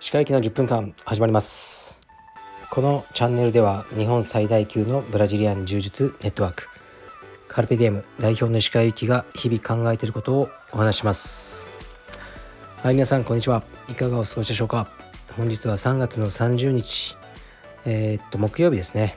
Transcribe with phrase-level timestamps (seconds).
[0.00, 1.98] 歯科医の10分間始まります。
[2.70, 6.68] このチャンネルでは日本最大級のブラジリアン柔術ネットワーク
[7.48, 11.72] カルペディエム代表の歯科医が日々考えていることをお話します。
[12.82, 13.62] はい皆さんこんにちは。
[13.88, 14.88] いかがお過ごしでしょうか。
[15.38, 17.16] 本日は3月の30日
[17.86, 19.16] えー、っと木曜日ですね。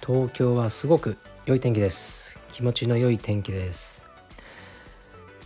[0.00, 2.21] 東京はすごく良い天気です。
[2.52, 4.04] 気持ちの良い天気です。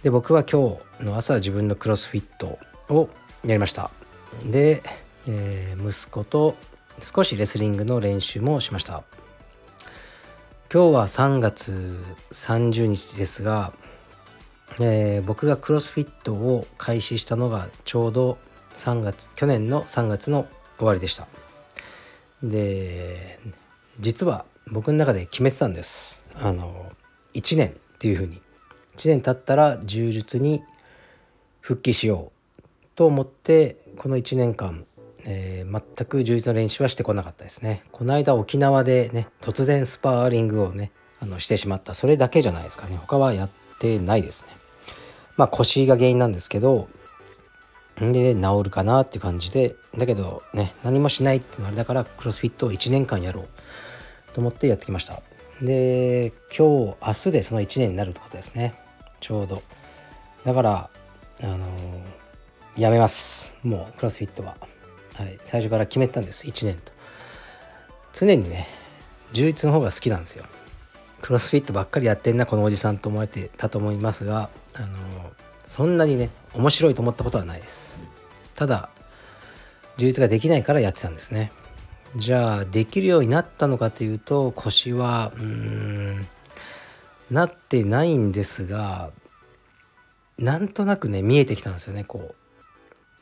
[0.03, 3.09] で僕は今日の朝自分のクロスフィットを
[3.45, 3.91] やりました。
[4.45, 4.83] で、
[5.27, 6.57] えー、息子と
[7.01, 9.05] 少しレスリングの練習もしました。
[10.73, 11.97] 今日は3月
[12.33, 13.73] 30日ですが、
[14.81, 18.39] えー、僕がクロスフィットを開始したのがちょうど
[18.75, 21.29] 3月去年の3月の終わりでした。
[22.43, 23.39] で
[24.01, 26.27] 実は僕の中で決めてたんです。
[26.35, 26.91] あの
[27.35, 28.43] 1年っていうふうに。
[28.97, 30.65] 1年経ったら柔術に
[31.61, 32.63] 復帰しよう
[32.97, 34.87] と思ってこの1年間、
[35.25, 37.85] えー、全く充実の練習はしてこなかったですね。
[37.93, 41.95] この間沖縄でね突然スパーリングをねあのしてしまった。
[41.95, 42.97] それだけじゃないですかね。
[42.97, 44.57] 他はやってないですね。
[45.37, 46.89] まあ腰が原因なんですけど
[48.01, 49.77] で治るかなって感じで。
[49.97, 53.49] だけどね何もしないってのあれだからクロスフィットを1年間やろう。
[54.37, 55.23] と思ってやってきました。
[55.63, 58.75] で今日明日でその1年になるってことですね。
[59.21, 59.63] ちょうど。
[60.45, 60.91] だから
[61.43, 61.61] あのー
[62.77, 63.57] やめます。
[63.63, 64.59] もうクロスフィットは、
[65.15, 66.47] はい、最初から決めたんです。
[66.47, 66.93] 1年と。
[68.13, 68.69] 常にね
[69.33, 70.45] 充実の方が好きなんですよ。
[71.23, 74.87] クロスフィットばっかりやってんなこのおじさんと思われてたと思いますがあの
[75.65, 78.05] そんなにね面白いと思ったことはないです。
[78.55, 78.91] ただ
[79.97, 81.53] 充実ができないからやってたんですね。
[82.17, 86.27] じゃあできるようになったのかというと腰はうーん
[87.31, 89.11] なってないんですが
[90.39, 92.05] なんとなくね見えてきたんですよね。
[92.05, 92.35] こ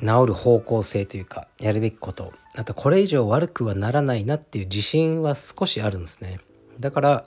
[0.01, 2.33] う治る方向性というかやるべきこと。
[2.57, 6.39] あとこれ以上悪くはならないなっていう自信は少しあるんですね。
[6.79, 7.25] だから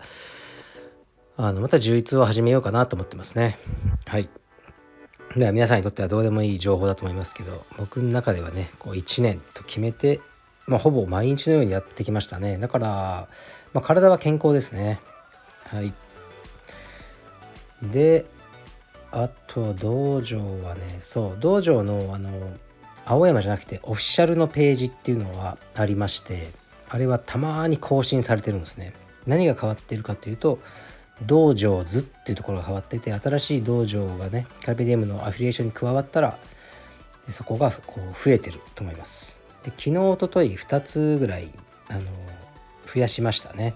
[1.35, 3.57] あのまた充実を始めようかなと思ってますね。
[4.05, 4.29] はい。
[5.35, 10.22] では皆さんにとってはどうでもいい情報だと思いますけど僕の中ではねこう1年と決めて、
[10.67, 12.57] まあ、ほぼ毎日のようにやってきましたね。
[12.57, 13.28] だから、
[13.73, 15.00] まあ、体は健康ですね。
[15.66, 15.94] はい。
[17.81, 18.25] で
[19.11, 22.29] あと道場はねそう道場のあの
[23.05, 26.50] 青山じゃなくてオフィシャルのページっていうのはありまして
[26.89, 28.94] あれはたまに更新されてるんですね。
[29.25, 30.59] 何が変わってるかというと
[31.25, 36.38] 道場図っていうところが変わってて新しい道場がねカルペディエムのアフィリエーションに加わったら
[37.29, 39.36] そこがこう増えてると思います。
[39.67, 41.50] で昨日おととい2つぐらい
[41.89, 42.00] あの
[42.94, 43.75] 増やしましたね。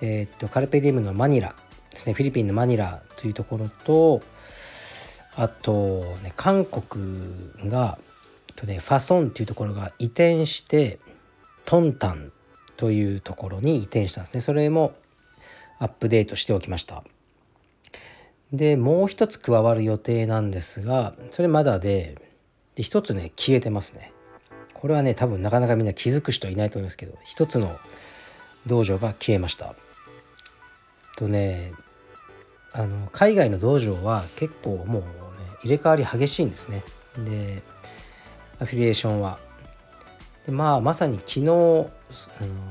[0.00, 1.56] えー、っとカルペディエムのマニラ
[1.90, 4.22] ですねフィリピンのマニラというところと
[5.34, 7.98] あとね韓国が
[8.54, 11.00] とねファソンっていうところが移転して
[11.64, 12.30] トンタン
[12.76, 14.40] というところに移転したんですね。
[14.42, 14.94] それも
[15.80, 17.02] アップデートしておきました。
[18.52, 22.16] でもう一つ加わる予定なんですがそれまだで
[22.76, 24.13] で一つね消えてますね。
[24.84, 27.74] これはね多分なかなかみんな気づく人いないと思いますけど一つの
[28.66, 29.74] 道場が消えました。
[31.16, 31.72] とね
[32.74, 35.08] あの海外の道場は結構もうね
[35.62, 36.82] 入れ替わり激しいんですね。
[37.16, 37.62] で
[38.60, 39.38] アフィリエーションは。
[40.44, 41.88] でまあまさに昨日あの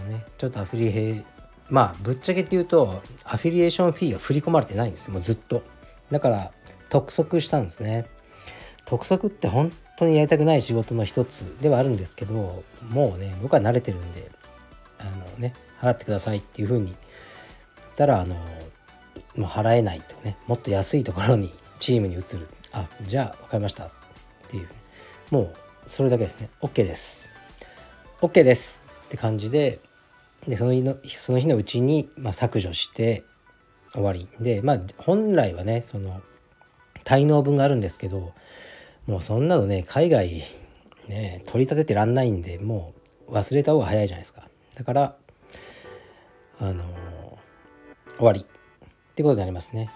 [0.07, 1.25] ねちょっとアフィリエ
[1.71, 5.09] まあぶっちゃけって言うとアフィリエーションフィーが振り込まれてないんです。
[5.09, 5.63] もうずっと。
[6.11, 6.51] だから
[6.89, 8.05] 督促したんですね。
[8.85, 14.29] 督促って本当にやりたくない仕事の一つではあるんですけどもうね僕は慣れてるんで
[14.99, 18.41] あのね払ってくださいっていうふうに言ったらあのも
[19.37, 22.47] う払えないとねもっと安いところにチームに移る。
[22.71, 23.91] あじゃあ分かりましたっ
[24.49, 24.67] ていう
[25.29, 25.55] もう
[25.85, 26.49] それだけですね。
[26.61, 27.29] OK です。
[28.21, 29.79] OK ですって感じで
[30.47, 33.23] でその日のその日のうちに、まあ、削除して
[33.93, 34.27] 終わり。
[34.39, 36.21] でまあ本来はねその
[37.03, 38.33] 滞納分があるんですけど
[39.07, 40.43] もうそんなのね海外
[41.07, 42.93] ね取り立ててらんないんでも
[43.27, 44.43] う忘れた方が早いじゃないですか
[44.75, 45.15] だから
[46.59, 48.45] あのー、終わりっ
[49.15, 49.89] てことになりますね。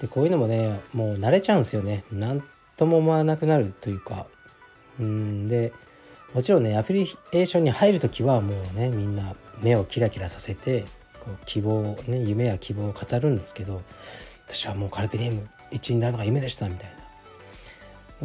[0.00, 2.04] でこういうのもねもう慣れちゃうんですよね。
[2.12, 2.42] 何
[2.76, 4.26] とも思わなくなるというか
[5.00, 5.72] うんで
[6.34, 10.84] もちろんねアフィリエーションに入る時はもうねみんな目をキラキラさせて
[11.24, 13.82] こう希望ね夢や希望を語るんですけど
[14.46, 17.05] 私はもうカルペディウム1位になるのが夢でしたみたいな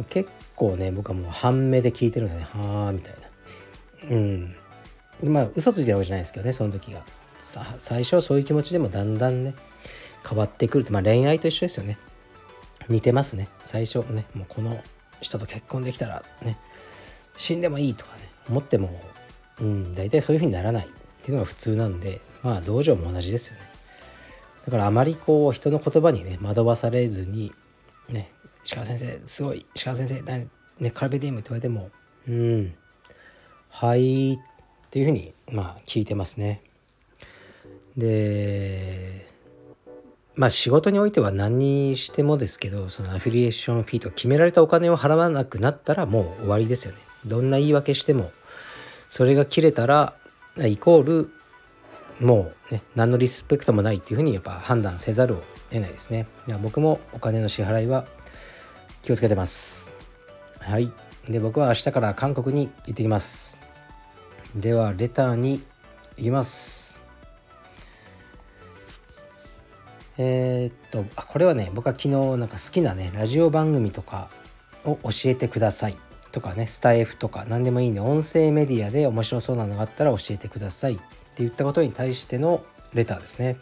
[0.08, 3.14] 結構ね僕はもう半目で聞いてるんでねはあみたい
[4.10, 4.16] な。
[4.16, 4.54] うん。
[5.24, 7.02] まあ嘘ついてるわけじゃないですけどねその時が。
[7.38, 9.54] さ最初はそういう気持ちでもだんだんね
[10.28, 10.92] 変わってくると。
[10.92, 11.98] まあ恋愛と一緒ですよね。
[12.88, 13.48] 似てますね。
[13.62, 14.80] 最初ねもうこの
[15.20, 16.56] 人と結婚できたらね
[17.36, 19.00] 死んでもいいとかね思っても
[19.60, 20.86] うん大体そういう風にならない。
[20.86, 23.60] っていうのが普通なんでまあ道場も同じですよね。
[24.64, 27.52] だからあまりこう人の言葉にね惑わされずに
[28.08, 28.30] ね
[28.64, 31.90] 石川先生すごい石川先生だねカルベディウムって言われても
[32.28, 32.74] うん
[33.70, 34.38] はいっ
[34.90, 36.62] ていうふうにまあ聞いてますね。
[37.96, 39.26] で
[40.34, 46.98] まあ仕事においては何にしてもですけどそのアフィリエーションフィーと決められたお金を払わなくなったらもう終わりですよね。
[47.26, 48.30] どんな言い訳しても
[49.08, 50.14] それが切れたら
[50.58, 51.30] イコール
[52.20, 56.26] もうね何のリスペクトもないっていうふうにやっぱ判断せざるを得ないですね。
[56.46, 58.06] いや僕もお金の支払いは
[59.02, 59.92] 気をつけてます。
[60.60, 60.92] はい。
[61.28, 63.56] で僕は明日から韓国に行ってきます。
[64.54, 65.62] ではレターに
[66.16, 67.04] 行きます。
[70.18, 74.28] えー、っとあこれはね僕は昨日なんか好きなねラジオ番組とか
[74.84, 75.96] を教えてください。
[76.30, 80.94] とかねスタイフとか何でもいいんで音声メディアで面白そうなのがあったら教えてください。
[80.94, 81.02] って
[81.38, 82.64] 言ったことに対しての
[82.94, 83.56] レターですね。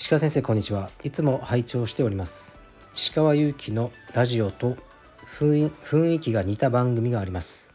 [0.00, 0.90] 石川先生こんにちは。
[1.02, 2.53] いつも拝聴しております。
[2.96, 4.76] 石川祐希のラジオと
[5.36, 7.74] 雰囲気が似た番組があります。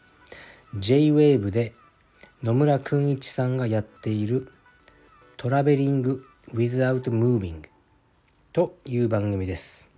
[0.77, 1.73] J-WAVE で
[2.41, 4.49] 野村くんいちさんがやっている
[5.35, 6.23] トラベリング
[6.53, 7.63] Without Moving
[8.53, 9.89] という番組です。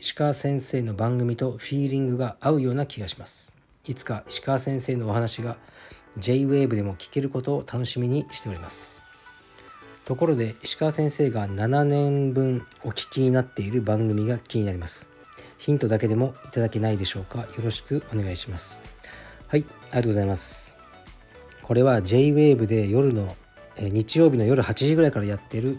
[0.00, 3.54] 石川先生の番組とフィーリングが合うような気がします。
[3.86, 5.58] いつか石川先生のお話が
[6.16, 9.03] J-WAVE でも聞けることを楽しみにしております。
[10.04, 15.08] ところで石川先生が7年分お聞きになっている番組が気になります。
[15.56, 17.38] ヒントだけでもいただけないでしょうか。
[17.38, 18.82] よろしくお願いします。
[19.48, 20.76] はいありがとうございます。
[21.62, 23.34] これは JWAVE で夜の
[23.78, 25.78] 日曜日の夜8時ぐらいからやってる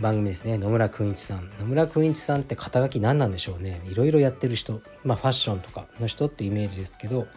[0.00, 0.58] 番組ですね。
[0.58, 1.48] 野村くんいちさん。
[1.60, 3.80] 野村くんいちさんって肩書き何なんでしょうね。
[3.88, 4.80] いろいろやってる人。
[5.04, 7.28] まあファッションとかの人ってイメージですけど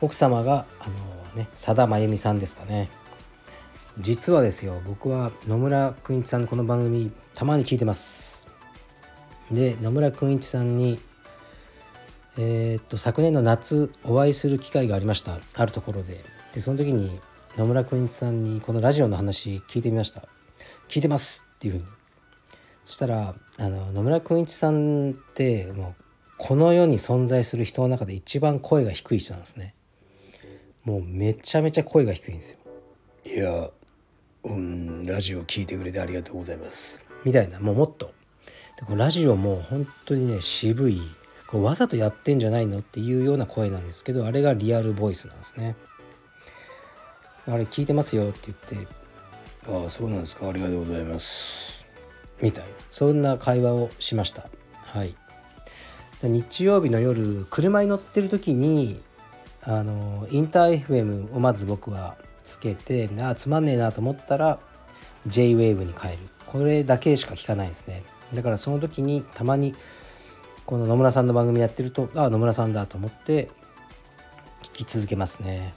[0.00, 0.86] 奥様があ
[1.34, 2.88] のね佐田真由美さんですかね。
[3.98, 8.46] 実はですよ僕は野村くんいちさんのこの番組たまに聞いてます。
[9.50, 11.00] で野村くんいちさんに
[12.38, 15.38] えー、っと昨年の夏お会いする機会がありました。
[15.56, 16.24] あるところで。
[16.54, 17.20] でその時に
[17.56, 20.22] 野村くんいちさんにこのラジオの話聞いてみました。
[20.88, 21.84] 聞いてますっていうふうに。
[22.84, 26.02] そしたらあの野村くんいちさんってもう
[26.38, 29.74] この世に存在する人の中で一番声が低い人なんですね。
[30.84, 32.58] もうめちゃめちゃ声が低いんですよ。
[33.24, 33.70] いや
[34.44, 37.04] うんラジオ聞いてくれてありがとうございます。
[37.24, 38.12] みたいなもうもっと。
[38.78, 41.00] でこのラジオも本当にね渋い
[41.46, 45.76] こうわざとやってんじゃないのっていうような声なんですけどあれがリアルボイスなんですね。
[47.46, 48.88] あれ聞いてますよって言って
[49.68, 50.48] ああそうなんですか。
[50.48, 51.86] ありがとうございます。
[52.40, 52.70] みたいな。
[52.90, 54.48] そんな会話をしました。
[54.72, 55.14] はい。
[56.22, 59.00] 日曜日の夜車に乗ってる時に
[59.62, 64.58] あのインター FM をまず僕はつけてあつまんねえなと思ったら
[65.28, 66.20] JWAVE に変える。
[66.46, 68.02] これだけしか聞かないですね。
[68.34, 69.74] だからその時にたまに
[70.66, 73.50] この野村さんの番組やってるとああ野村さんだと思って
[74.74, 75.74] 聞き続けますね。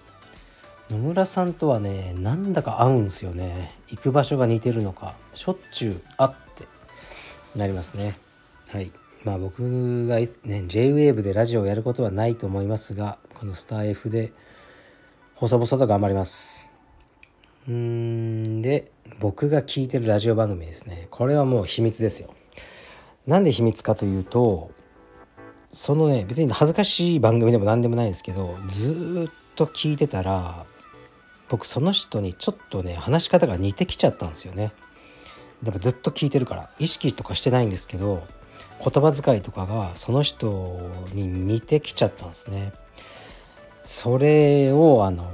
[0.89, 3.71] 野村さんとはねなんだか合うんすよね。
[3.89, 5.15] 行く場所が似てるのか。
[5.33, 6.67] しょっちゅう会って
[7.55, 8.17] なりますね。
[8.67, 8.91] はい。
[9.23, 14.33] まあ僕がね JWAVE でラジオをやることはないと思いますがこのスター F で
[15.35, 16.71] 細々と頑張ります。
[17.67, 18.61] うん。
[18.61, 21.07] で僕が聞いてるラジオ番組ですね。
[21.09, 22.33] これはもう秘密ですよ。
[23.25, 24.71] なんで秘密かというと
[25.69, 30.65] そのね別に恥ずかしい番組でも何でもないんですけどずっと聞いてたら
[31.49, 34.71] 僕その人にちょっとね話し方が似てきちゃったんですよね。
[35.61, 36.69] でもずっと聞いてるから。
[36.79, 38.27] 意識とかしてないんですけど
[38.79, 40.77] 言葉遣いとかがその人
[41.13, 42.73] に似てきちゃったんですね。
[43.83, 45.31] それをあの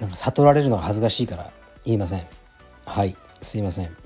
[0.00, 1.50] なんか悟られるのが恥ずかしいから
[1.84, 2.22] 言いません。
[2.84, 3.96] はいすいません。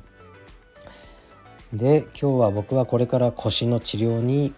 [1.73, 4.55] で今日は僕はこれから腰の治療に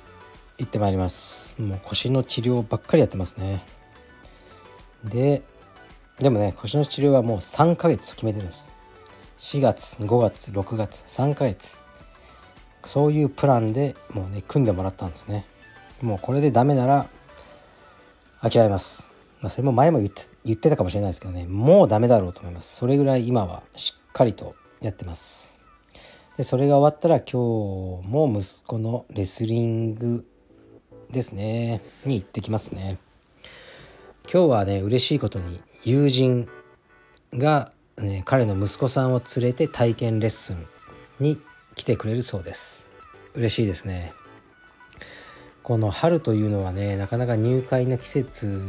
[0.59, 1.61] 行ってまいります。
[1.63, 3.65] もう腰の治療ばっかりやってますね。
[5.05, 5.43] で
[6.19, 8.73] でもね腰の治療はもう3ヶ月と決めてるんです。
[9.39, 11.83] 4月5月6月3ヶ月。
[12.85, 15.47] そういうプランでもうね組んでもらったんですね。
[16.03, 17.07] もうこれでダメなら
[18.51, 21.45] 諦めます、まあ、それも前も言って言ってたかもしれないですけどね。
[21.47, 22.77] もうダメだろうと思います。
[22.77, 25.61] それぐらい今はしっかりとやってます。
[26.37, 30.25] でそれが終わったら今日も息子のレスリング
[31.11, 31.81] ですね。
[32.05, 32.99] に行ってきますね。
[34.33, 36.49] 今日はね嬉しいことに友人
[37.33, 40.67] が、ね、彼の息子さんを連れて体験レッスン
[41.19, 41.41] に
[41.75, 42.91] 来てくれるそうです。
[43.35, 44.13] 嬉しいですね。
[45.67, 48.63] この春というのはねなかなか入会の季節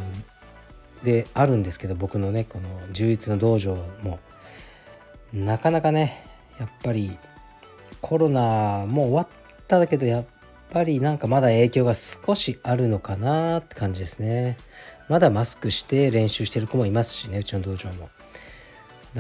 [1.04, 4.18] であるんですけど僕のねこの充実の道場も。
[5.32, 6.26] なかなかね
[6.60, 7.16] やっぱり
[8.02, 9.28] コロナもう終わっ
[9.68, 10.26] ただけどやっ
[10.72, 14.58] ぱりなんかまだ影響が少しあるのかなって感じですね。
[15.08, 18.10] まだマスクして練習してる子もいますしねうちの道場も。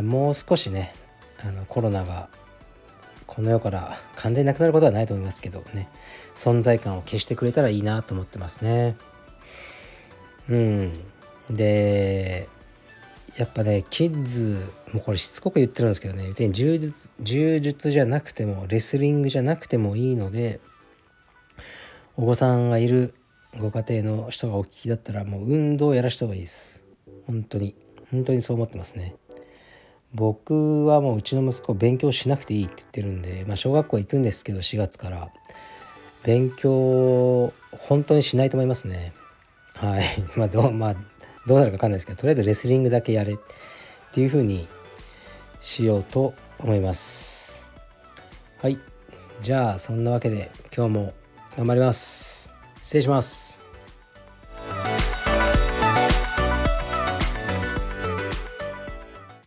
[0.01, 0.95] もう少しね
[1.45, 2.29] あのコロナが
[3.27, 5.89] この世から完全になくなることはないと思いますけどね。
[6.35, 8.95] 存在感を消してくれたらいいなと思ってますね。
[10.49, 10.93] うん。
[11.49, 12.47] で
[13.37, 16.27] やっぱねキッズもうこれしつこく言ってるんですけどね。
[16.27, 20.59] 別に柔術柔術じゃなくてもレスリングじゃなくてもいいので
[22.15, 23.13] お子さんがいる
[23.59, 26.83] ご家庭の人がお聞きだったらもう運動をやらした方がいいです。
[27.25, 27.75] 本当に。
[28.09, 29.15] 本当にそう思ってますね。
[30.13, 35.29] 僕はもううちの息子勉強しなくていいって言ってるんで、まあ、小学校行くんですけど4月から。
[36.23, 39.13] 勉強本当にしないと思いますね。
[39.73, 40.03] はい。
[40.35, 40.95] まあどうまあ
[41.45, 43.37] どうなるか分かんないですけどとりあえずレスリングだけやれっ
[44.11, 44.67] ていう風に
[45.61, 47.71] しようと思います。
[48.61, 48.77] はい。
[49.41, 51.13] じゃあそんなわけで今日も
[51.55, 52.53] 頑張ります。
[52.81, 53.66] 失礼します。